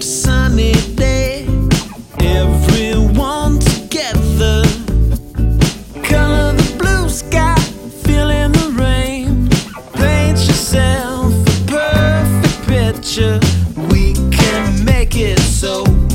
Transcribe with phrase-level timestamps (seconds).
[0.00, 1.44] sunny day.
[2.20, 4.62] Everyone together.
[6.04, 7.56] Color the blue sky,
[8.52, 9.48] the rain.
[9.94, 13.40] Paint yourself a perfect picture.
[13.92, 16.09] We can make it so.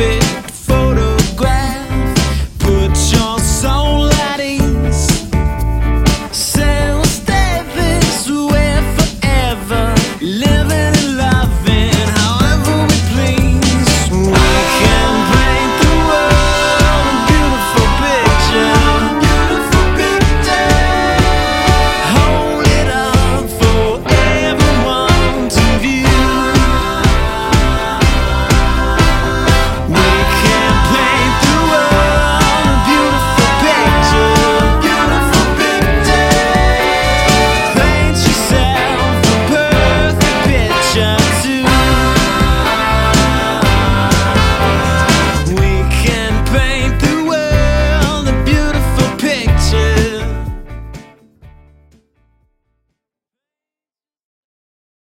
[0.00, 0.49] fit